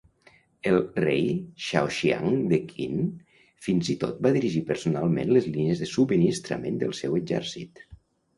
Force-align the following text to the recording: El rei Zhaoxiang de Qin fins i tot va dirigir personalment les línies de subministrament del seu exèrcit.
El 0.67 0.75
rei 1.01 1.25
Zhaoxiang 1.65 2.39
de 2.53 2.59
Qin 2.71 3.03
fins 3.67 3.91
i 3.95 3.97
tot 4.05 4.25
va 4.29 4.33
dirigir 4.39 4.65
personalment 4.71 5.31
les 5.37 5.51
línies 5.59 5.85
de 5.85 5.91
subministrament 5.93 6.83
del 6.87 6.97
seu 7.03 7.21
exèrcit. 7.23 7.87